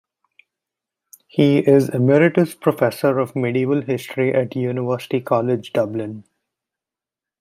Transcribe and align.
He 1.27 1.59
is 1.59 1.89
Emeritus 1.89 2.55
Professor 2.55 3.19
of 3.19 3.35
Medieval 3.35 3.81
History 3.83 4.33
at 4.33 4.55
University 4.55 5.21
College, 5.21 5.73
Dublin. 5.73 6.23